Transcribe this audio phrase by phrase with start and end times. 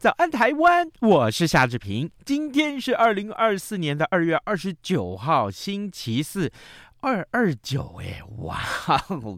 [0.00, 2.10] 早安台湾，我是夏志平。
[2.24, 6.50] 今天是二零二四年的二月二十九号，星期四。
[7.02, 8.58] 二二九哎，哇！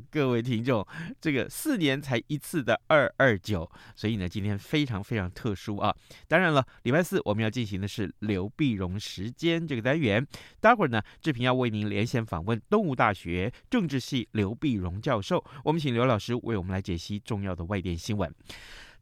[0.09, 0.87] 各位听众，
[1.21, 5.93] 这个四年才一次的二二九，所以呢，今天非常非常特殊啊。
[6.29, 10.25] 当然了，礼拜四我们要进行的是刘碧荣时间这个单元。
[10.61, 18.33] 待会儿呢，志平要为您连线访问动物大学政治系刘碧荣教授，我们请刘老师为我们来解析重要的外电新闻。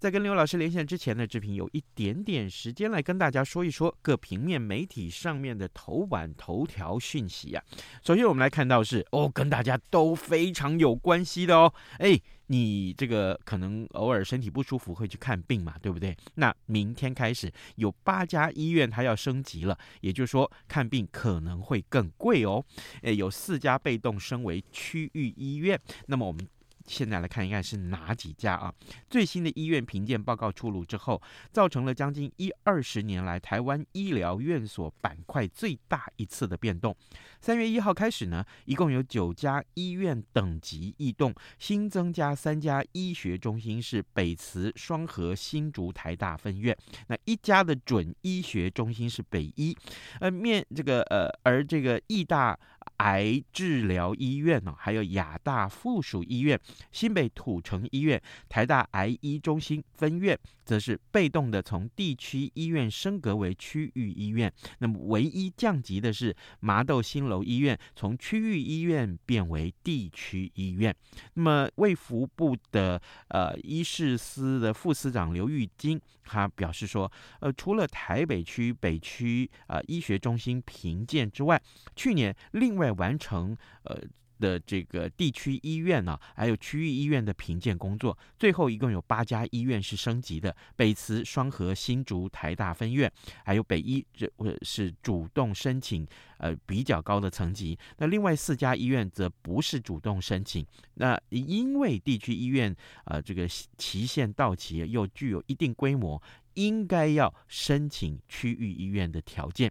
[0.01, 7.63] 在跟刘老师连线之前呢，志平有一点点时间来跟大家说一说各平面媒体上面的头版头条讯息啊。
[8.03, 11.71] 首先我们来看到是哦，跟大家都非常有关系的哦。
[11.99, 16.17] 哎，你这个可能偶尔身体不舒服会去看病嘛，对不对？
[16.37, 22.65] 那明天开始有八家医院它要升级了，也就是说看病可能会更贵哦。
[23.03, 26.49] 哎，有四家被动升为区域医院，那么我们。
[26.91, 28.75] 现在来看一看是哪几家啊？
[29.09, 36.95] 最新的医院评鉴报告出炉之后，造成了将近一二十年来台湾医疗院所板块最大一次的变动。
[37.41, 46.77] 三月一号开始呢，一共有九家医院等级异动，新增加三家医学中心是北慈、双和、新竹、台大分院。
[47.07, 49.77] 那一家的准医学中心是北医，
[50.19, 52.59] 呃面这个呃而这个义大。
[52.99, 56.59] 癌治疗医院呢，还有亚大附属医院、
[56.93, 64.53] 新北土城医院、台大癌医中心分院，则是被动的从地区医院升格为区域医院。
[64.79, 70.95] 那么，唯一降级的是麻豆新楼医院，从区域医院变为地区医院。
[71.35, 77.11] 那么，卫福部的呃医事司的副司长刘玉金，他表示说，
[77.41, 81.61] 呃，除了台北区北区呃医学中心评鉴之外，
[81.97, 84.01] 去年另外完成呃
[84.41, 93.13] 的这个地区医院呢、还有区域医院的评鉴工作，最后一共有八家医院是升级的，北慈、双和、新竹、台大分院，
[93.45, 94.29] 还有北医这
[94.63, 96.07] 是主动申请
[96.39, 102.75] 呃比较高的层级，那另外四家医院则不是主动申请，那因为地区医院
[103.05, 103.47] 呃这个
[103.77, 106.21] 期限到期又具有一定规模，
[106.55, 109.71] 应该要申请区域医院的条件。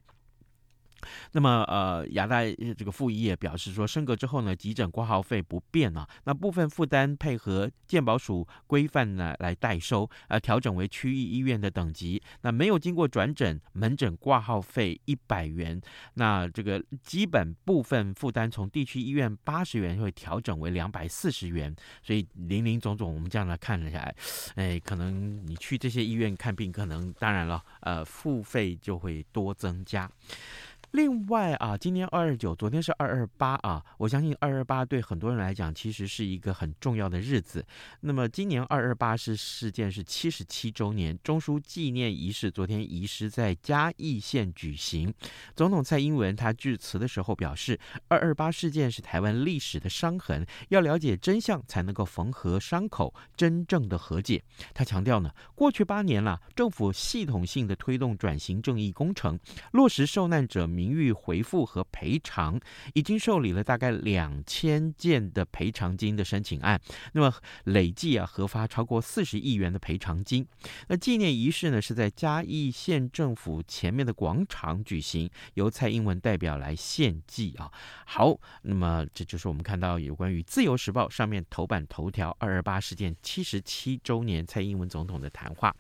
[1.31, 2.43] 那么，呃，亚大
[2.77, 12.21] 这个副医也表示说，升格之后呢，急诊挂号费不变啊，那部分负担配合健保署规范呢来代收，呃，调整为区域医院的等级。
[12.41, 15.79] 那没有经过转诊门诊挂号费一百元，
[16.15, 21.75] 那这个基本部分负担从地区医院八十元会调整为两百四十元。
[22.01, 24.15] 所以林林总总，我们这样来看了下来，
[24.55, 30.09] 哎，可能你去这些医院看病，可能当然了，呃，付费就会多增加。
[30.91, 33.83] 另外啊，今年二二九，昨天是二二八啊。
[33.99, 37.63] 我相信二二八对很多人来讲，其实是一个很重要的日子。
[37.99, 45.13] 那么今年二二八是事件是七十七周年，中枢纪念仪式昨天移师在嘉义县举行。
[45.55, 54.43] 总统蔡英文他致辞的时候表示，二二八事件是台湾历史的伤痕，要了解真相才能够缝合伤口，真正的和解。
[54.73, 59.39] 他强调呢，过去八年了，政府系统性的推动转型正义工程，
[59.71, 60.67] 落实受难者。
[60.79, 62.57] 名誉回复和赔偿
[62.93, 66.79] 已经受理了大概两千件的赔偿金的申请案，
[67.11, 67.33] 那么
[67.65, 70.47] 累计啊核发超过四十亿元的赔偿金。
[70.87, 77.69] 那纪念仪式呢是在嘉义县政府前面的广场举行，由蔡英文代表来献祭啊。
[78.05, 85.75] 好，那么这就是我们看到有关于《自由时报》上面头版头条二二八事件七十七周年蔡英文总统的谈话。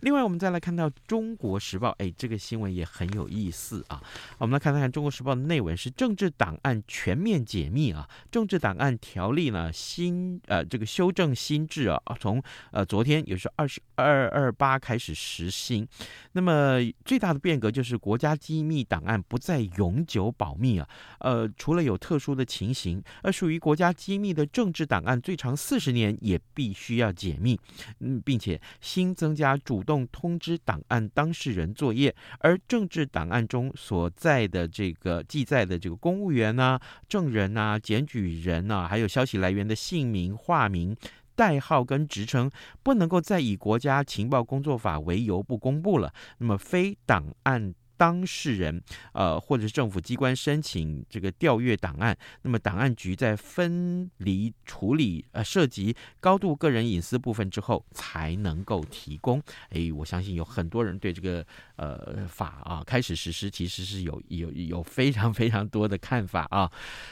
[0.00, 4.02] 另外，我们再来看到《中国时报》，哎，这个新闻也很有意思啊。
[4.38, 12.40] 我们来看看《中国时报》的内文是政治档案全面解密啊，政治档案条例呢新呃这个修正新制啊，从
[12.70, 15.86] 呃昨天也是二十二二八开始实行。
[16.32, 20.88] 那么最大的变革就是国家机密档案不再永久保密啊，
[21.18, 27.58] 呃除了有特殊的情形，而属于国家机密的政治档案最长四十年也必须要解密。
[28.00, 36.78] 嗯，并且新增加主动通知档案当事人作业，而政治档案中所在在的这个记载的这个公务员啊、
[37.08, 40.94] 证人呐、检举人呐，还有消息来源的姓名、化名、
[41.34, 42.50] 代号跟职称，
[42.82, 46.12] 不能够再以国家情报工作法为由不公布了。
[46.36, 47.72] 那么非档案。
[47.98, 48.80] 当事人，
[49.12, 59.42] 呃，或者是政府机关申请这个调阅档案，那么档案局在分离处理呃涉及高度个人隐私部分之后，才能够提供。
[59.70, 61.44] 哎，我相信有很多人对这个
[61.76, 66.70] 呃法啊开始实施，其实是有有有非常非常多的看法啊。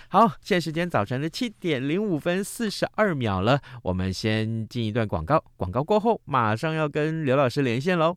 [0.09, 8.17] 好，现在时间早晨的七点零五分四十二秒了，我们先进一段广告，广告过后马上要跟刘老师连线喽。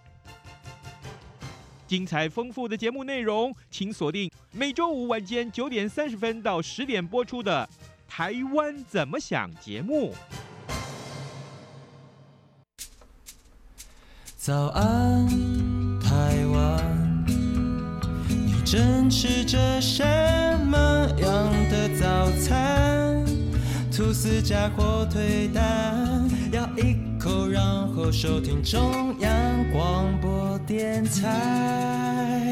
[1.91, 7.67] 精彩丰富的节目内容，请锁定每周五晚间九点三十分到十点播出的
[8.09, 10.13] 《台湾怎么想》节目。
[14.37, 15.27] 早安，
[15.99, 17.25] 台湾，
[18.29, 20.01] 你正吃着什
[20.67, 20.77] 么
[21.19, 23.21] 样的早餐？
[23.91, 29.31] 吐司加火腿蛋，咬一口，然后收听中央
[29.71, 32.47] 广播电台。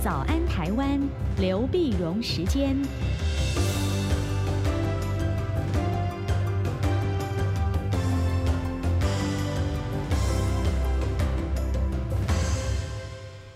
[0.00, 1.00] 早安，台湾，
[1.40, 2.76] 刘碧荣时间。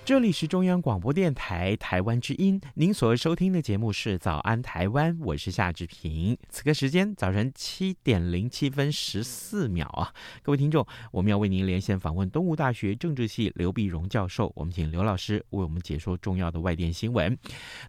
[0.05, 6.37] 这里是中央广播电台台湾之音，您所收听的节目是《早安台湾》，我是夏志平。
[6.49, 10.13] 此刻时间早晨七点零七分十四秒啊，
[10.43, 17.39] 各位听众，我们要为您连线访问东吴大学政治系刘碧荣教授，我们请刘老师为我们解说重要的外电新闻。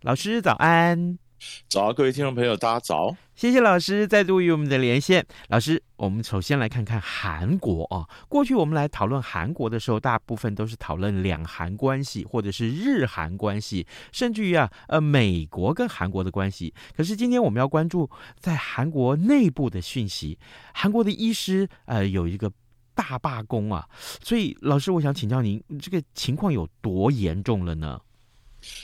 [0.04, 1.23] 老师早安。
[1.68, 3.16] 早，各位听众朋友，大家早！
[3.36, 5.26] 谢谢老师再度与我们的连线。
[5.50, 8.08] 老师，我们首先来看看韩国啊。
[8.30, 16.74] 过去我们来讨论韩国的时候，大部分都是讨论两韩关系，或者是日韩关系，甚至于啊，呃，美国跟韩国的关系。
[16.96, 18.10] 可是今天我们要关注
[18.40, 20.38] 在韩国内部的讯息，
[20.74, 22.52] 韩国的医师呃有一个
[22.94, 23.90] 大罢工啊。
[24.22, 28.00] 所以老师，我想请教您，这个情况有多严重了呢？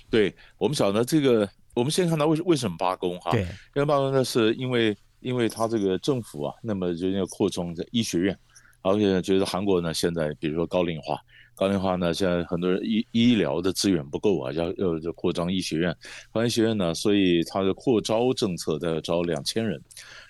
[0.10, 1.48] 对，我们晓得这个。
[1.80, 3.32] 我们先看到为为什么罢工哈？
[3.32, 8.38] 对，因为罢工呢，是因为因为他这个政府啊，那么就要扩充这医学院，
[8.82, 11.18] 而且觉得韩国呢现在比如说高龄化，
[11.56, 15.96] 高龄化呢现在很多人医医疗的资源不够啊，要要就扩张医学院，
[16.32, 19.82] 扩张医学院呢，所以他的扩招政策在招两千人，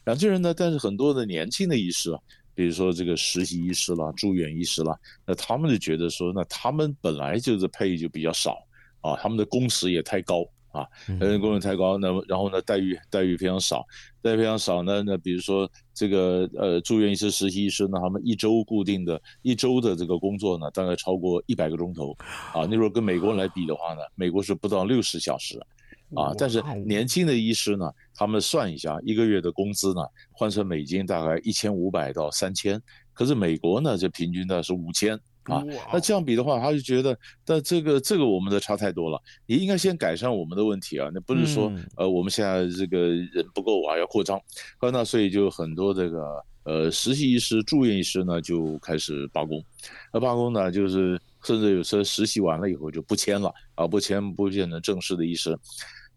[0.06, 2.20] 两千人呢，但是很多的年轻的医师啊，
[2.54, 8.58] 比如说这个实习医师啦、住院医师啦，那他们就觉得说，那他们本来就是配就比较少
[9.02, 10.46] 啊，他们的工时也太高。
[10.72, 10.86] 啊，
[11.20, 13.84] 人工人太高，那么然后呢，待遇待遇非常少，
[14.22, 15.02] 待遇非常少呢。
[15.04, 22.16] 那比如说这个呃住院医师、实习医师呢，他们一周固定的一周的这个工作呢，大概超过一百个钟头。
[22.54, 25.60] 啊，那如果跟美国人来比的话呢，美国是不到六十小时，
[26.16, 30.02] 啊，但是年轻的医师呢，他们算一下一个月的工资呢，
[30.32, 32.80] 换成美金大概一千五百到三千，
[33.12, 35.20] 可是美国呢，就平均呢是五千。
[35.44, 39.20] 啊，那这样比的话，他就觉得，但这个这个我们的差太多了。
[39.48, 44.40] 你应该先改善我们的问题啊，那不是说呃我们现在这个人不够啊，要扩张。
[44.80, 49.64] 那所以就很多这个呃实习医师、住院医师呢就开始罢工。
[50.14, 55.58] 那罢工呢，就是甚至有时候实习完了以后就不签了啊，不签不变成正式的医师。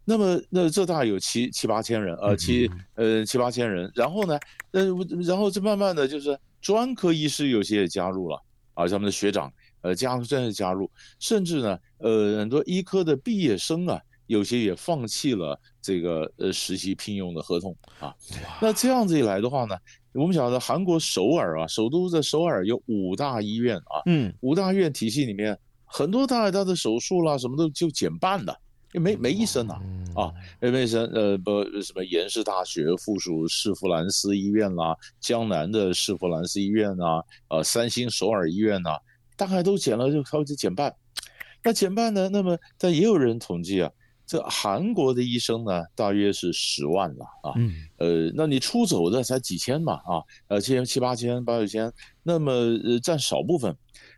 [0.04, 3.90] 那么那浙大概有七七八千人啊，七呃七八千人。
[3.94, 4.38] 然后呢，
[4.72, 4.84] 呃
[5.24, 8.38] 然后这慢慢的就是专科医师有些也加入了。
[8.74, 9.52] 啊，像我们的学长，
[9.82, 18.14] 呃，加入正式加入，甚至呢，呃，很多医科的毕业生啊，有些也放弃了这个呃实习聘用的合同啊。
[18.60, 19.76] 那这样子一来的话呢，
[20.12, 28.56] 我们晓得韩国首尔啊，首都在首尔有五大医院啊，嗯，五大医院体系里面很多大大的手术啦，什么都就减半了，
[29.00, 29.74] 没没医生呐，
[30.14, 38.90] 啊，没医生，呃，不什么延世大学附属世弗兰斯医院啦，江南的世弗兰斯医院啊，呃，三星首尔医院呐，
[39.36, 40.94] 大概都减了就超级减半。
[41.64, 42.28] 那减半呢？
[42.28, 43.90] 那么但也有人统计啊，
[44.26, 47.54] 这韩国的医生呢，大约是十万了啊，
[47.98, 53.74] 呃，那你出走的才几千嘛啊，呃，七七八千八九千，那么呃占少部分。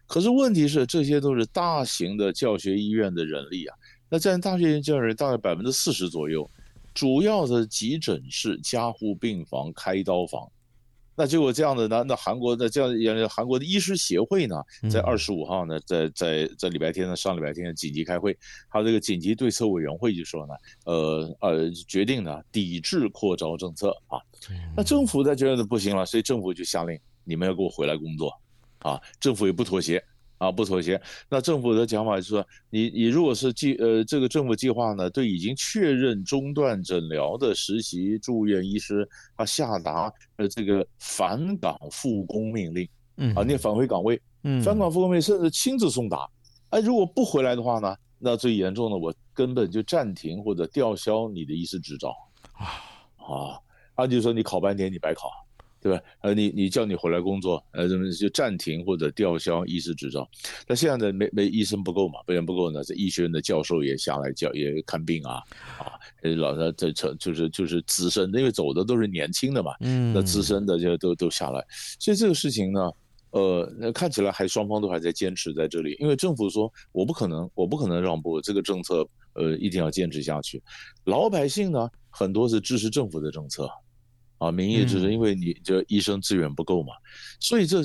[0.07, 3.77] 可是问题是，这些都是大型的教学医院的人力啊。
[4.09, 6.49] 那在大学研究人大概百分之四十左右，
[6.93, 10.49] 主要的急诊室、加护病房、开刀房。
[11.17, 12.03] 那结果这样的呢？
[12.03, 14.57] 那韩国的这样，韩国的医师协会呢，
[14.91, 18.37] 在二十五号呢，在在在礼拜天呢，上礼拜天紧急开会，
[18.69, 20.55] 他这个紧急对策委员会就说呢，
[20.87, 24.19] 呃呃，决定呢抵制扩招政策啊。
[24.77, 28.33] 那政府在觉得不行了，所以政府就下令，你们要给我回来工作，
[28.81, 30.03] 啊，政府也不妥协。
[30.45, 31.01] 啊，不妥协。
[31.29, 46.29] 那政府的讲法就是说，你你如果是计呃这个政府计划呢，对已经确认中断诊疗的实习住院医师，他下达呃这个返岗复工命令，嗯，啊，你返回岗位，嗯，返岗复工命令甚至亲自送达。
[46.71, 52.15] 哎，如果不回来的话呢，那最严重的我根本就暂停或者吊销你的医师执照
[52.53, 52.67] 啊
[53.17, 53.61] 啊，
[53.95, 55.31] 啊，就说你考半天你白考。
[55.85, 56.01] 对吧？
[56.23, 60.27] 呃，你你叫你回来工作，呃，怎么就暂停或者吊销医师执照。
[60.67, 65.43] 那现在呢，没没医生不够嘛，不然不够呢，这医学院的教授也下来教也看病啊，
[65.79, 65.93] 啊，
[66.39, 71.63] 老的这成就是就是资深的，因为走的都是年轻的嘛，嗯，那资深的就都都下来。
[72.01, 72.91] 所以这个事情呢，
[73.33, 80.63] 呃，那看起来还双方都还在坚持在这里，因为政府说我不可能，我不可能让步，这个政策呃一定要坚持下去。
[81.05, 83.69] 老百姓呢，很多是支持政府的政策。
[84.39, 87.09] 啊，名义就是因为你这医生资源不够嘛，嗯、
[87.41, 87.83] 所以这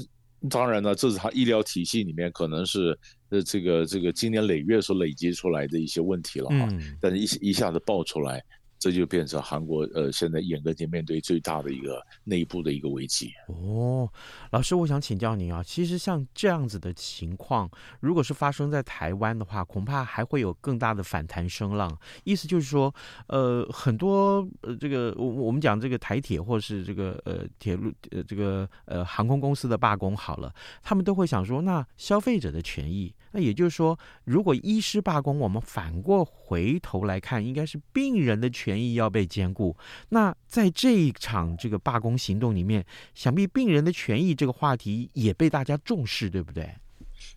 [0.49, 2.97] 当然呢，这是他医疗体系里面可能是
[3.29, 8.43] 呃这个这个经年累月所累积出来的一些问题了哈，嗯、但是一一下子爆出来。
[8.79, 13.31] 这就变成韩国呃，现在眼跟前面对最大的一个内部的一个危机。
[13.47, 14.09] 哦，
[14.51, 17.69] 老师，我想请教您啊，其实像这样子的情况，
[17.99, 21.95] 如果是发生在台湾的话，恐怕还会有更大的反弹声浪。
[22.23, 22.93] 意思就是说，
[23.27, 33.13] 呃，很多呃，这个我我们讲这个台铁或是这个呃铁路呃这个呃航空公司的罢工好了，他们都会想说，那消费者的权益。
[33.31, 39.75] 那也就是说，如果医师罢工，我们反过回头来看，应该是病人的权益要被兼顾。
[40.09, 42.83] 那在这一场这个罢工行动里面，
[43.13, 46.69] 想必病人的权益这个话题也被大家重视，对不对？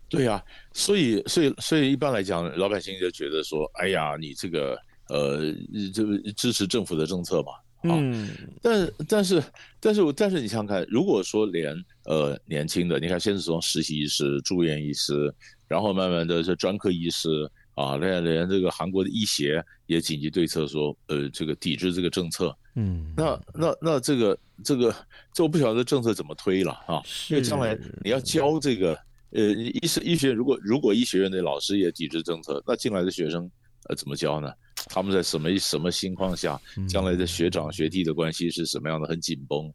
[0.08, 5.52] 对呀、啊，所以，所以，所以一般来讲，老百姓就觉得说，哎呀，你这个呃，
[5.92, 7.52] 这个支持政府的政策嘛。
[7.84, 8.30] 嗯，
[8.62, 9.42] 但但是
[9.80, 15.34] 但是我但是你想想看，如果说连呃年轻的，你看先是从实习医师、住院医师。
[15.72, 22.54] 然后慢慢的，这专科医师啊，连连这个韩国的医协也紧急对策说，呃，这个抵制这个政策。
[22.74, 24.94] 嗯，那那那这个这个，
[25.32, 27.00] 这我不晓得政策怎么推了啊。
[27.30, 27.74] 因为将来
[28.04, 28.92] 你要教这个，
[29.30, 29.40] 呃，
[29.80, 33.50] 医师医学院如果如果医学院的老师也抵制政策，那进来的学生
[33.88, 34.52] 呃怎么教呢？
[34.90, 39.08] 他们在什么什么情况下，将来的学长学弟的关系是什么样的？
[39.08, 39.72] 很紧绷。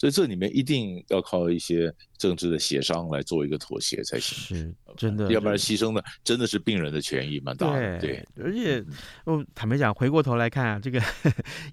[0.00, 7.98] 所以这里面一定要靠一些政治的协商来做一个妥协才行，是真的，要不然牺牲的真的是病人的权益蛮大的。
[7.98, 8.82] 对，对，而且，
[9.26, 11.02] 我坦白讲，回过头来看啊，这个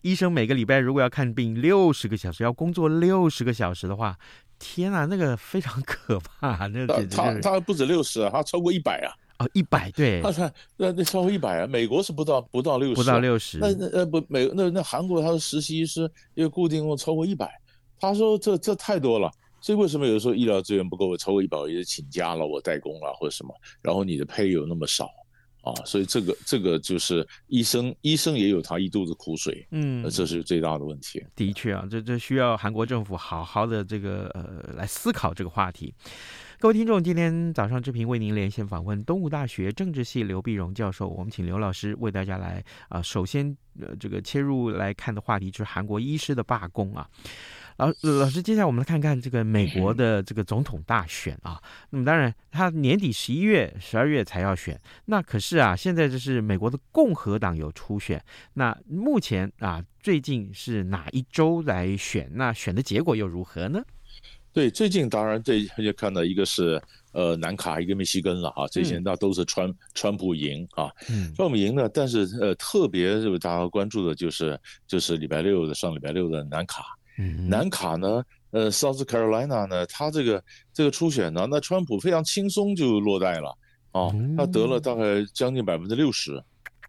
[0.02, 4.18] 医生每个礼拜如果要看病六十个小时，要工作六十个小时的话，
[4.60, 16.02] 天啊，那个非常可怕，那个、他他不止六十啊，他超过一百啊，哦，一百对，他才那那超过一百啊，美国是不到不到六十，不到六十，那那呃不美那那韩国他的实习医师
[16.34, 17.50] 因为固定工超过一百。
[18.00, 25.10] 他说这：“这这太多了，所以为什么有的时候医疗资源不够，超过一百亿请假了，我代工了或者什么，然后你的配有那么少
[25.62, 25.74] 啊？
[25.86, 31.24] 所以这个这个就是医生，医生也有他一肚子苦水，嗯，这是最大的问题。
[31.36, 35.94] 的确啊，这这需要韩国政府好好的这个呃来思考这个话题。
[36.60, 47.08] 各位听众，今天早上志平为您连线访问东吴大学政治系刘碧荣教授，我们请刘老师为大家来啊、呃，首先呃这个切入来看的话题就是韩国医师的罢工啊。”
[47.78, 51.62] 老老师，接下来我们来看看这个美国的这个总统大选啊。
[51.92, 54.80] 那么当然，他年底十一月、十二月才要选。
[55.06, 58.24] 那可是啊，现在就是美国的共和党有初选。
[58.56, 62.28] 那目前啊，最近是哪一周来选？
[62.34, 63.80] 那选的结果又如何呢？
[64.52, 66.82] 对，最近当然这就看到一个是
[67.12, 68.66] 呃南卡，一个密西根了啊。
[68.72, 70.90] 这些那都是川、嗯、川普赢啊，
[71.36, 71.88] 川普赢呢。
[71.90, 76.97] 但是呃，特别就是大家关注的就是就是礼拜六的上礼拜六的南卡。
[77.50, 83.58] 南卡呢，呃，South Carolina 呢，他这个这个初选呢，那川普非常轻松就落袋了
[83.92, 86.42] 啊，他得了大概将近百分之六十，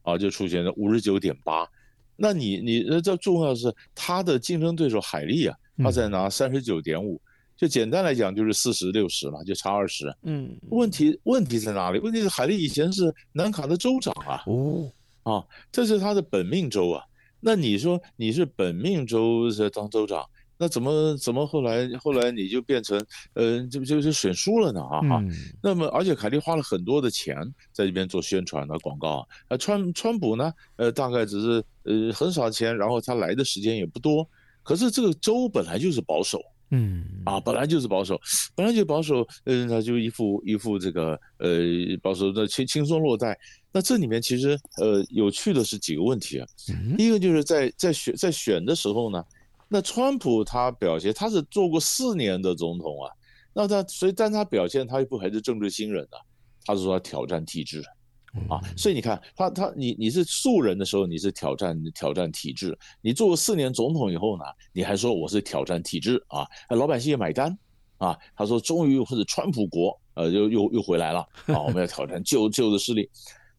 [0.03, 1.67] 啊，就出现了五十九点八。
[2.15, 7.21] 那你你这重要的是他的竞争对手海利啊，他在拿三十九点五，
[7.57, 10.15] 就简单来讲就是四十六十了，就差二十。
[10.25, 11.99] 嗯，问题问题在哪里？
[12.01, 14.93] 问题是海利以前是南卡的州长啊，哦，
[15.23, 17.05] 啊，这是他的本命州啊。
[17.41, 20.25] 那你说你是本命州在当州长，
[20.57, 23.01] 那怎么怎么后来后来你就变成，
[23.35, 25.31] 呃，就就是选输了呢啊哈、嗯？
[25.63, 27.37] 那么而且凯利花了很多的钱
[27.73, 34.29] 在这边做宣传的广告啊，川川普呢，呃，大概只是呃很少钱，然后他来的时间也不多，
[34.65, 36.41] 可是这个州本来就是保守，
[36.71, 38.21] 嗯啊，本来就是保守，
[38.57, 41.61] 本来就保守，嗯，他就一副一副这个呃
[42.03, 43.39] 保守的轻轻松落袋。
[43.73, 46.47] 那这里面其实呃有趣的是几个问题啊，
[46.97, 49.25] 第一个就是在在选在选的时候呢。
[49.71, 53.13] 那川普他表现，他是做过四年的总统啊，
[53.53, 56.17] 那他所以但他表现，他又不还是政治新人啊，
[56.65, 57.83] 他是说他挑战体制，
[58.49, 67.55] 啊，所以你看他他你你是素人的时候，你是挑战挑战体制，你做过四年总统以后呢，你还说我是挑战体制啊，老百姓也买单
[67.99, 73.07] 啊，他说终于或者川普国呃又又又回来了啊，我们要挑战旧旧的势力，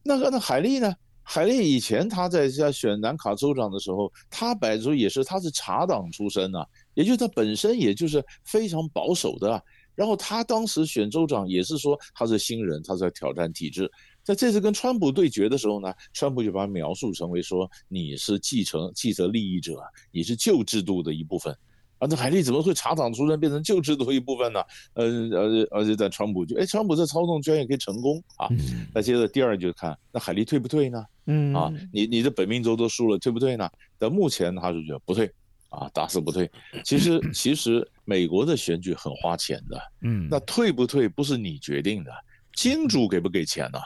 [0.02, 0.94] 那个那海利呢？
[1.22, 6.64] 海利以前他在在选南卡州长的时候，他摆出也是他是茶党出身呐、
[6.94, 9.62] 也就是他本身也就是非常保守的、啊。
[9.94, 13.88] 然后他当时选州长也是说他是新人，他在挑战体制。
[14.24, 19.78] 在这次跟川普对决的时候呢，川普就把他描述成为说你是继承既得利益者，
[20.10, 21.56] 你是旧制度的一部分。
[22.00, 24.60] 啊，那海利怎么会查党出身变成旧制度一部分呢？
[24.94, 28.48] 嗯，而且而且在川普就哎，川普这操纵居然也可以成功啊！
[28.94, 31.04] 那接着第二就看那海利退不退呢？
[31.26, 33.68] 嗯啊，你你的本命州都输了，退不退呢？
[33.98, 35.30] 但目前他是觉得不退
[35.68, 36.50] 啊，打死不退。
[36.84, 42.10] 其实其实美国的选举很花钱的，嗯，那退不退不是你决定的，
[42.56, 43.78] 金主给不给钱呢？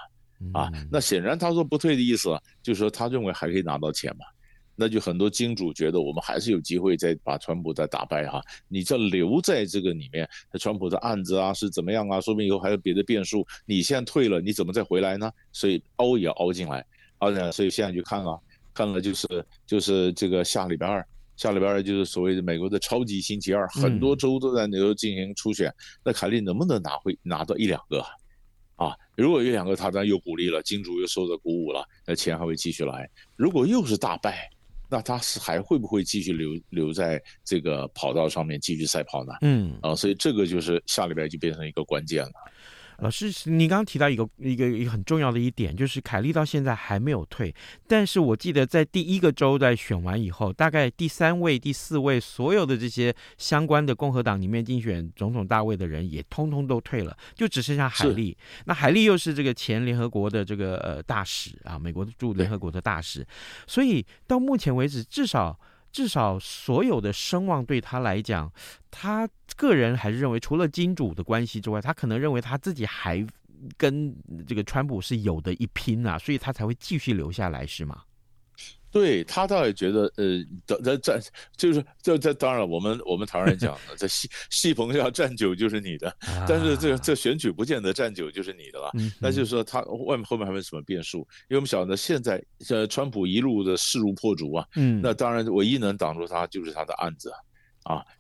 [0.53, 2.29] 啊，那显然他说不退的意思，
[2.63, 4.25] 就是说他认为还可以拿到钱嘛。
[4.77, 10.29] 那就很多金主觉得我们还是有机会再把川普再打败哈，你这留在这个里面，
[10.59, 12.21] 川普的案子啊是怎么样啊？
[12.21, 13.47] 说不定以后还有别的变数。
[13.67, 15.31] 你现在退了，你怎么再回来呢？
[15.53, 16.85] 所以凹也要凹进来，
[17.19, 18.41] 啊，所以现在就看了，
[18.75, 25.73] 看了就是就是这个下礼拜二，下礼拜二就是所谓的美国的超级星期二，很多州都在那头进行初选，
[26.05, 28.05] 那凯利能不能拿回拿到一两个？
[28.77, 33.09] 啊，如果一两个，他当然又鼓励了，金主又受到鼓舞了，那钱还会继续来。
[33.37, 34.51] 如果又是大败。
[34.95, 39.33] 那他是还会不会继续留留在这个跑道上面继续赛跑呢？
[39.41, 42.33] 嗯啊，所以这个就是下礼拜就变成一个关键了。
[43.05, 47.55] 老师，你刚刚提到一个一个一个很重要的一点，就是凯利到现在还没有退。
[47.87, 58.35] 但是我记得在第一个州在选完以后，大概第三位、第四位所有的这些相关的共和党里面竞选总统大位的人也通通都退了，就只剩下海利。
[58.65, 63.23] 那海利又是这个前联合国的这个呃大使啊，美国驻联合国的大使，
[63.67, 65.61] 所以到目前为止，至少。
[65.95, 68.53] 至少所有的声望对他来讲，
[68.91, 73.25] 他个人还是认为，除了金主的关系之外，他可能认为他自己还
[73.77, 74.13] 跟
[74.45, 78.03] 这个川普是有的一拼啊，所以他才会继续留下来，是吗？
[78.95, 81.21] 对他倒也觉得，呃，在在
[81.57, 88.93] 就是这这当然，我们我们台湾人讲的，在戏戏棚下站久就是你的，但是这这选举不见得站久就是你的了。
[89.21, 91.19] 那就是说，他外面后面还有什么变数？
[91.49, 97.31] 因为我们晓得现在呃，川普一路的势如破竹啊，嗯，那当然唯一能挡住他就是他的案子。
[97.31, 97.37] 啊，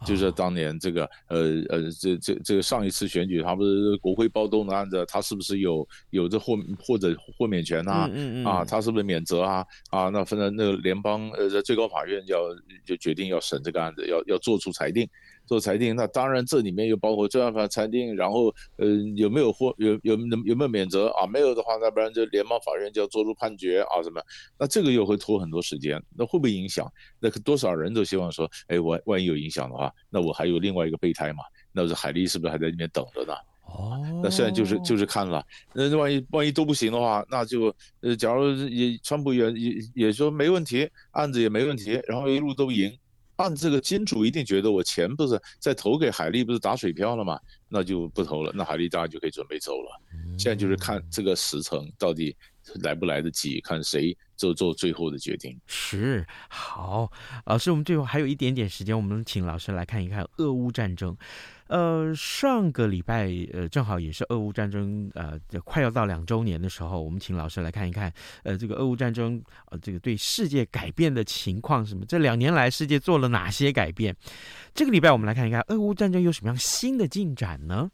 [0.04, 1.38] 就是当年这个，呃
[1.70, 8.08] 呃，这这这个上一次选举，他不是国会暴动的案子，他是不是有有这豁或者豁免权啊？
[8.12, 9.64] 嗯嗯啊，他是不是免责啊？
[9.90, 12.38] 啊，那反正那个联邦呃最高法院要
[12.84, 15.08] 就决定要审这个案子，要要做出裁定。
[15.46, 21.26] 做裁定，那当然这里面又包括这样法裁定，然后呃有没有获有有能有没有免责啊？
[21.26, 24.20] 没有的话，那不然就联邦法院就要做出判决啊什么？
[24.58, 26.90] 那这个又会拖很多时间，那会不会影响？
[27.20, 31.42] 那多少人都希望说，哎，我万一有影响的话，那我还有另外一个备胎嘛？
[31.72, 33.34] 那是海利是不是还在那边等着呢？
[33.66, 42.90] 哦，那现在就是就是看了，那万一万一都不行的话，那就呃，假如也川普也也也说没问题，案子也没问题，然后一路都赢。
[43.36, 47.38] 按这个金主一定觉得我钱不是在投给海利，不是打水漂了吗？
[47.68, 50.00] 那就不投了，那海利当然就可以准备走了。
[50.38, 52.36] 现在就是看这个时程到底
[52.82, 55.58] 来不来得及，看谁做做最后的决定。
[55.66, 57.10] 是，好，
[57.46, 61.16] 老师，我们最后还有一点点时间，我们请老师来看一看俄乌战争。
[61.68, 72.04] 呃，上个礼拜，呃，正好也是俄乌战争，呃，快要到两周年的时候，我们请老师来看一看，呃，这个俄乌战争，呃，这个对世界改变的情况什么？
[72.06, 74.14] 这两年来世界做了哪些改变？
[74.74, 77.90] 这个礼拜我们来看一看俄乌战争有什么样新的进展呢？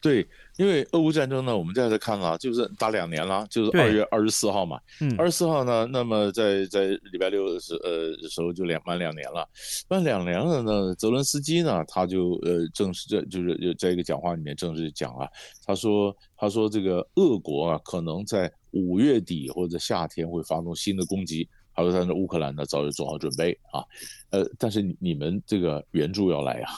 [0.00, 0.26] 对。
[0.56, 4.80] 因为俄乌战争呢，我们在这看啊，就是打两年了，就是二月二十四号嘛。
[5.00, 9.46] 嗯，二十四号呢，那么在在礼拜六的时呃时候就两满两年了，
[9.88, 15.28] 满两年了呢，泽伦斯基呢他就呃正式这就是在一个讲话里面正式讲啊，
[15.64, 21.48] 他说他说这个俄国啊可能在五月底或者夏天会发动新的攻击。
[21.78, 23.84] 他说他是乌克兰呢早就做好准备啊，
[24.30, 26.72] 呃，但是你们这个援助要来啊，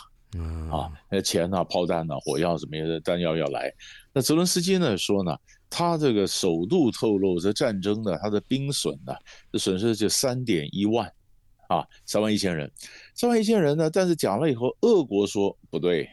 [0.70, 3.72] 啊，那钱呐、炮弹呐、火药什么的弹药要来。
[4.12, 5.36] 那泽伦斯基呢说呢，
[5.70, 9.14] 他这个首度透露这战争呢，他的兵损呢，
[9.50, 11.10] 这损失就三点一万，
[11.68, 12.70] 啊，三万一千人，
[13.14, 16.08] 三万一千人呢，但是讲了以后，俄国说不对，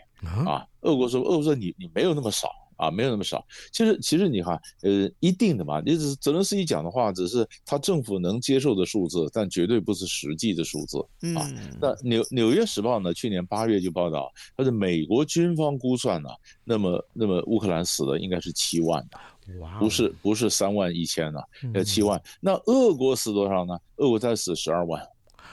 [0.46, 2.50] 啊，俄国说，俄国说你你没有那么少。
[2.78, 3.46] 啊，没有那么少。
[3.72, 5.82] 其实，其实你看，呃，一定的嘛。
[5.86, 11.00] 你只是泽伦斯基讲的话，只是他政府能接受的数字，但绝对不是实际的数字
[11.36, 11.48] 啊。
[11.56, 16.30] 嗯、那纽纽约时报呢，去年八月就报道，他是美国军方估算呢，
[16.64, 21.40] 那么那么乌克兰死的应该是七万的，哇，不是不是三万一千呢，
[21.74, 22.22] 呃，七万。
[22.40, 23.78] 那俄国死多少呢？
[23.98, 25.02] 俄国才死十二万。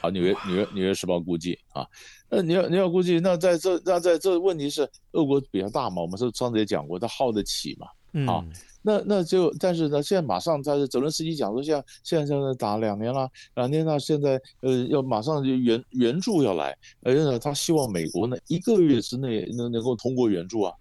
[0.03, 1.87] 啊，纽约纽约纽约时报估计啊，
[2.29, 6.03] 那你要你要估计，那在这那在这问题是俄国比较大嘛？
[6.03, 7.87] 我们是上次也讲过，他耗得起嘛？
[8.31, 8.45] 啊，
[8.83, 20.75] 那那就但是呢，现在马上他是泽伦斯基讲说，像现在现在打两年了，两年了，现在呃要马上就援援助要来，而且呢，他希望美国呢一个月之内能能够通过援助啊，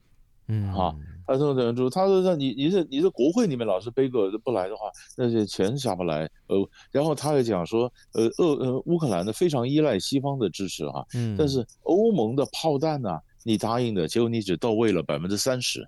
[0.47, 0.93] 嗯啊。
[1.31, 15.81] 他说：“等住，他说：‘那你你是你是国会里面老是背个不来的话，那些钱下不来。’呃，然后他也讲说：‘呃，俄呃乌克兰呢非常依赖西方的支持哈，嗯，但是欧盟的炮弹呢，你答应的结果你只到位了百分之三十，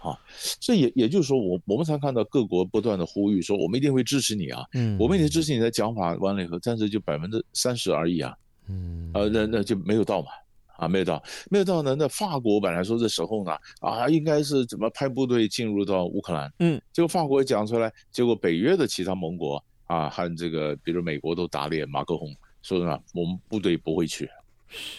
[0.00, 0.18] 啊，
[0.60, 8.34] 这也也就是说，我我们才看到各国不断的呼吁说，我们一定会支持你啊，嗯，我们一定支持你的讲法完了以后，但是就百分之三十而已啊，
[8.68, 10.28] 嗯，呃，那那就没有到嘛。”
[10.76, 11.96] 啊，没有到，没有到呢。
[11.98, 16.52] 那法国本来说这时候呢，啊，应该是怎么派部队进入到乌克兰？
[16.58, 24.28] 嗯，结果法国讲出来，结果北约的其他盟国啊，和这个比如美国都打脸，马克宏说呢，我们部队不会去，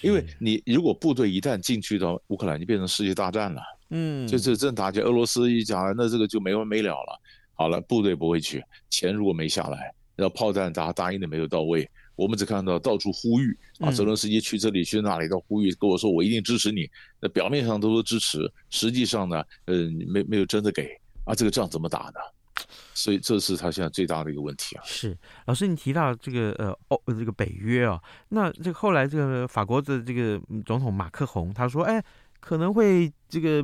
[0.01, 3.61] 因为你如果部队一旦进去到乌克兰，就变成世界大战了。
[3.89, 7.21] 嗯，就是正打起俄罗斯一讲，那这个就没完没了了。
[7.53, 11.89] 好了，部队不会去，钱如果没下来，然后炮弹打答应的没有到位。
[12.17, 16.89] 我们只看到到处呼吁啊，泽伦斯基去这里去那里的呼吁，跟我说我一定支持你。
[17.21, 20.89] 那表面上都是支持，实际上呢，嗯，没没有真的给
[21.23, 22.65] 啊，这个仗怎么打呢？
[22.93, 24.83] 所以这是他现在最大的一个问题啊。
[24.83, 32.03] 是老师，你提到这个呃哦这个北约啊，那这个后来这个法国的这个总统马克宏他说，哎，
[32.39, 33.63] 可能会这个。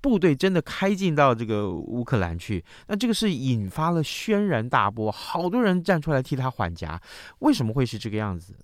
[0.00, 7.00] 部队真的开进到这个乌克兰去，那这个是引发了轩然大波，好多人站出来替他缓颊。
[7.38, 8.54] 为什么会是这个样子？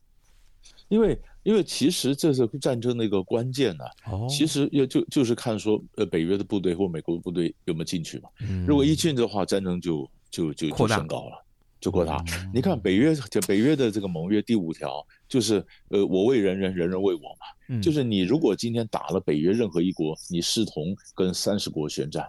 [0.89, 4.13] 因为，因为其实这是战争的一个关键呢、啊。
[4.13, 8.29] 哦，其实也就就是看说，呃，北约的部队或美国的部队有没有进去嘛。
[8.41, 11.47] 嗯，如果一进的话，战争就就就就升高了。
[11.81, 17.81] 就扩大，你看北约，就北约的这个盟约第五条，就是呃，我为人人，人人为我嘛。
[17.81, 22.29] 就是你如果今天打了北约任何一国，你视同跟三十国宣战。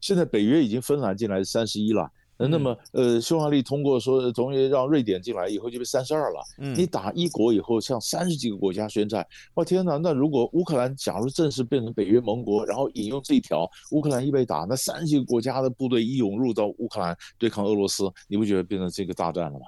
[0.00, 2.10] 现在北约已经芬兰进来三十一了。
[2.48, 6.40] 那么，呃，匈牙利通过说，终于让瑞典进来以后就被三十二了。
[6.58, 9.96] 嗯，你打一国以后，向三十几个国家宣战，我天哪！
[9.96, 19.66] 那如果乌克兰假如正式变成北约盟国，然后引用这一条，乌克兰一被打，那三十几个国家的部队一涌入到乌克兰对抗俄罗斯，你不觉得变成这个大战了吗？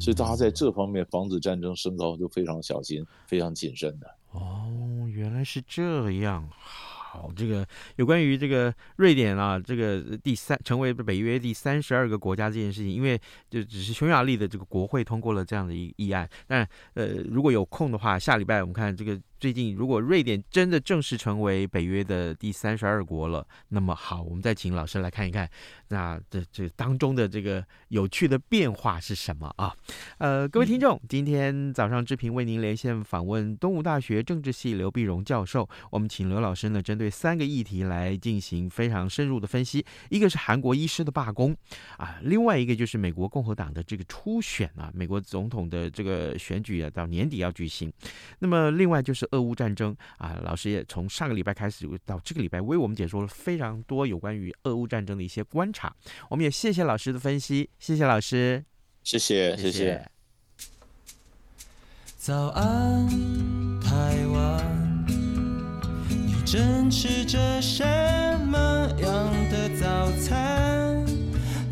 [0.00, 4.06] 所以大家在这方面防止战争升高就非常小心、非常谨慎的。
[4.30, 4.70] 哦，
[5.10, 6.48] 原来是这样。
[7.10, 7.66] 好，这个
[7.96, 13.18] 有关于这个瑞典啊，这个第三成为北约第三十二个国家这件事情，因为
[13.48, 16.28] 就只是匈牙利的这个国会通过了这样的一议案。
[16.46, 19.18] 但呃，如果有空的话，下礼拜我们看这个。
[19.40, 25.48] 最近，如果瑞典真的正式成为北约的第三十二国了，那么好，我们再请老师来看一看，
[25.90, 29.72] 那这这当中的这个有趣的变化是什么啊？
[30.18, 41.56] 呃，各位听众，今天早上志平为您连线访问东吴大学政治系刘碧荣教授，我们请刘老师呢，针对三个议题来进行非常深入的分析，一个是韩国医师的罢工
[41.96, 47.92] 啊，另外一个就是美国共和党的这个初选啊，美国总统的这个选举啊，到年底要举行，
[48.40, 49.27] 那么另外就是。
[49.32, 55.94] 俄乌战争啊，老师也从上个礼拜开始到这个礼拜，为我们解说了非常多有关于俄乌战争的一些观察。
[56.28, 58.64] 我们也谢谢老师的分析，谢谢老师，
[59.02, 60.08] 谢谢谢谢。
[62.16, 63.06] 早安，
[63.80, 65.06] 台湾，
[66.08, 67.84] 你正吃着什
[68.46, 68.58] 么
[69.00, 71.06] 样的早餐？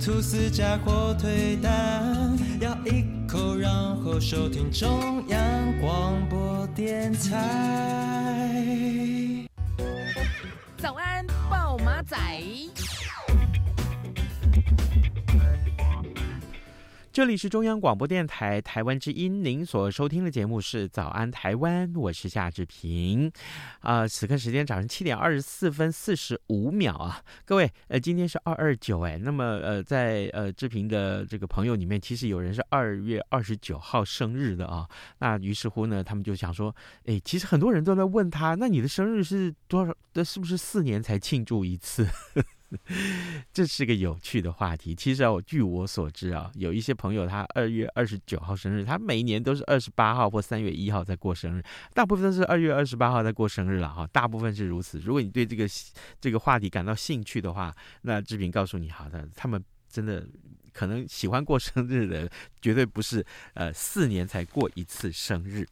[0.01, 7.33] 吐司加火腿蛋，咬一口，然后收听中央广播点菜。
[10.77, 12.19] 早安，暴马仔。
[17.17, 23.33] 这里是中央广播电台台湾之音，您所收听的节目是《早安台湾》，我是夏志平。
[23.81, 34.87] 啊、此刻时间早上七点二十四分四十五秒啊，各位，呃，今天是二二九哎，那么呃，在呃志平的这个朋友里面，其实有人是二月二十九号生日的啊。
[35.21, 36.77] 那于是乎呢，他们就想说，
[37.07, 39.97] 哎，其实很多人都在问他，那你的生日是多少？
[40.13, 42.07] 的是不是四年才庆祝一次？
[43.53, 44.95] 这是个有趣的话题。
[44.95, 51.63] 其实啊，据我所知啊，有一些朋友他二月二十九号生日，他每一年都是二十八号或三月一号在过生日，
[51.95, 54.07] 大部分都是二月二十八号在过生日了哈。
[54.09, 54.99] 大部分是如此。
[54.99, 55.67] 如果你对这个
[56.21, 60.27] 这个话题感到兴趣的话，那志平告诉你，好的，他们真的
[60.73, 62.29] 可能喜欢过生日的，
[62.61, 63.25] 绝对不是
[63.55, 65.67] 呃四年才过一次生日。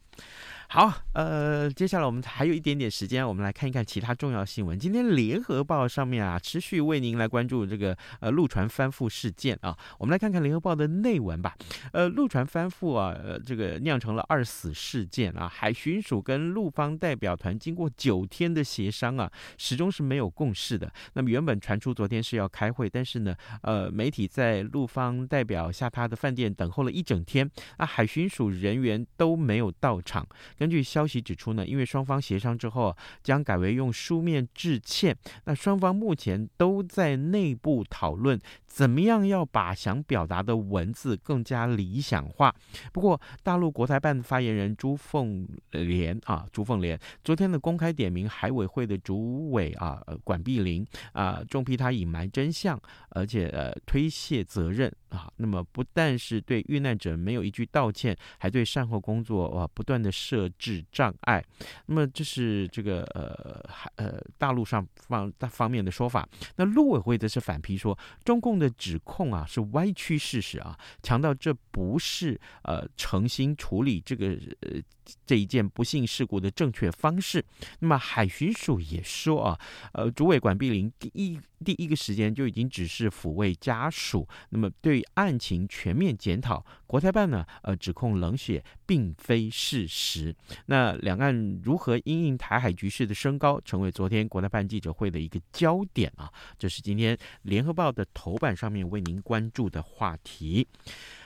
[0.67, 4.77] 好，呃，接下来我们还有一点点时间，我们来看一看其他重要新闻。
[4.77, 9.77] 今天《联合报》上面啊，持续为您来关注这个呃陆船翻覆事件啊。
[9.99, 11.55] 我们来看看《联合报》的内文吧。
[11.93, 15.47] 呃，陆船翻覆啊，这个酿成了二死事件啊。
[15.47, 20.91] 海巡署跟陆方代表团经过九天的协商啊，始终是没有共识的。
[21.13, 30.25] 那么原本传出昨天是要开会，但是呢，呃，媒体在陆方代表下榻的饭店等候了一整天，啊，海巡署人员都没有到场。
[30.57, 35.17] 根据消息指出呢，因为双方协商之后，将改为用书面致歉。
[35.43, 38.39] 那双方目前都在内部讨论，
[38.75, 42.53] 怎么样要把想表达的文字更加理想化。
[42.91, 52.77] 不过，大陆国台办发言人朱凤莲啊，朱凤莲昨天的公开点名海委会的主委啊，管碧玲啊，重批他隐瞒真相，
[53.11, 55.31] 而且呃推卸责任啊。
[55.37, 60.49] 那么不但是对遇难者没有一句道歉，还对善后工作啊不断的设。
[60.57, 61.43] 置障碍，
[61.85, 63.61] 那么这是这个呃
[63.97, 66.27] 呃大陆上方大方面的说法。
[66.55, 74.29] 那陆委会则是反批说，中共的的指控啊是歪曲事实啊，强调这不是呃诚心处理这个
[74.61, 74.81] 呃。
[75.23, 77.45] 这一件不幸事故的正确方式。
[77.77, 79.59] 那么海巡署也说啊，
[79.93, 84.27] 呃，主委管碧玲第一第一个时间就已经指示抚慰家属。
[84.49, 90.35] 那么对案情全面检讨，国台办呢，呃，指控冷血并非事实。
[90.65, 96.33] 那两岸如何因应台海局势的升高，成为昨天国台办记者会的一个焦点啊。
[96.57, 100.67] 这是今天联合报的头版上面为您关注的话题。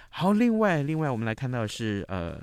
[0.10, 2.42] 好，另外另外我们来看到是呃。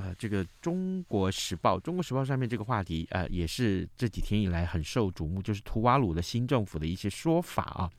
[0.00, 7.90] 呃，这个《中国时报》《中国时报》上面这个话题，呃，也是这几天以来很受瞩目，就是图瓦鲁的新政府的一些说法啊。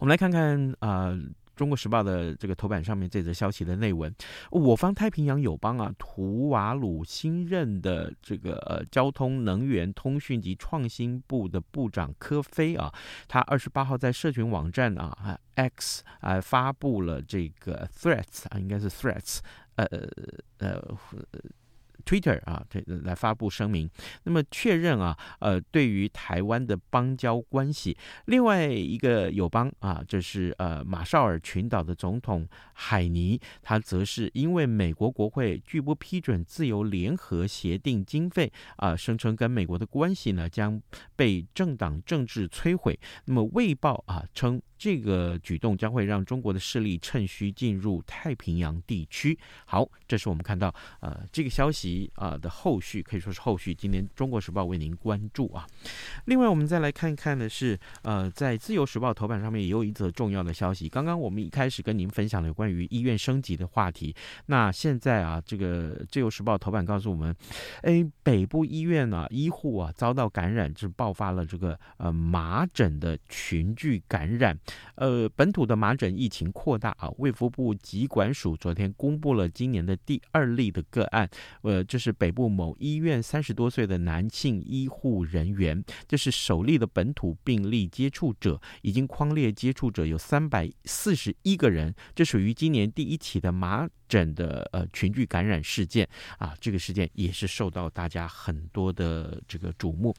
[0.00, 1.14] 我们来看看，呃，
[1.56, 4.14] 《中国时报》的这个头版上面这则消息的内文。
[4.50, 12.92] 我方太平洋友邦啊，图瓦鲁新任的这个呃交通、能源、通讯及创新部的部长科飞啊，
[13.26, 19.38] 他二十八号在社群网站啊 X 啊发布了这个 threats 啊，应该是 threats，。
[19.76, 20.08] 呃呃
[20.58, 20.96] 呃
[22.04, 23.88] ，Twitter 啊，这来发布声明，
[24.24, 40.80] 那么确认啊，呃，对于台湾的邦交关系，另外一个友邦啊，这是呃马绍尔群岛的总统海尼，他则是因为美国国会拒不批准自由联合协定经费啊，声称跟美国的关系呢将
[41.14, 42.98] 被政党政治摧毁。
[43.24, 44.60] 那么卫报啊称。
[44.78, 49.38] 这个举动将会让中国的势力趁虚进入太平洋地区。
[49.64, 53.74] 好，这是我们看到呃这个消息啊、的后续，可以说是后续。
[53.74, 55.66] 今天《中国时报》为您关注啊。
[56.26, 60.88] 另外，我们再来看一看的是呃，在《自由时报》头版上面也有一则重要的消息。
[60.88, 64.14] 刚刚我们一开始跟您分享了有关于医院升级的话题。
[64.46, 67.34] 那现在啊，这个《自由时报》头版告诉我们，
[67.82, 74.58] 哎，北部医院啊，医护啊遭到感染，就爆发了这个呃麻疹的群聚感染。
[74.96, 81.28] 呃，本土的麻疹疫情扩大啊，卫福部疾管署昨天公布了今年的第二例的个案，
[81.62, 100.14] 呃，这是北部某医院三十多岁的男性医护人员，这是首例的本土病例接触者，已经框列接触者有三百四十一个人，这属于今年第一起的麻整的呃群聚感染事件啊，这个事件也是受到大家很多的这个瞩目。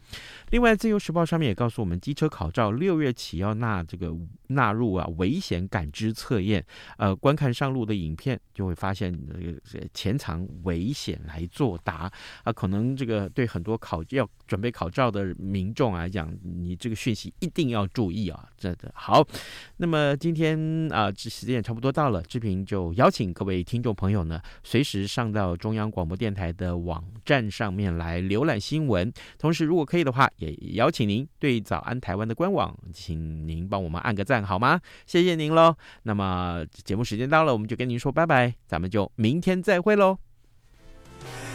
[0.50, 4.14] 另外，《自由时报》上面也告诉我们，机车考照六月起要纳这个
[4.48, 6.66] 纳入啊危险感知测验。
[6.98, 12.12] 呃，观看上路的影片就会发现这个潜藏危险来作答
[12.44, 18.50] 啊，可能这个对很多考要准备考照的民众来讲，你这个讯息一定要注意啊。
[18.58, 19.26] 这的好，
[19.78, 23.77] 那么今天啊，这时间也差不多到了，志平就邀请各位听。
[23.78, 29.14] 听众朋友呢，随时上到中央广播电台的网站上面来浏览新闻。
[29.38, 34.82] 同时，如果可以的话，也邀请您对早安台湾的官网，请您帮我们按个赞好吗？
[35.06, 35.76] 谢谢您喽。
[36.02, 40.18] 那么节目时间到了，我们就跟您说拜拜，咱们就明天再会喽。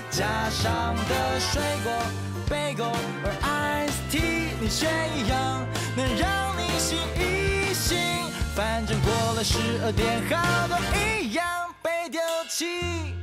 [0.08, 1.92] 加上的水果
[2.48, 2.86] 贝果
[3.42, 4.20] 而 ST
[4.60, 4.86] 你却
[5.18, 7.98] 一样能让你醒一醒。
[8.54, 11.71] 反正过了十二点，好多一样
[12.12, 13.21] 丢弃。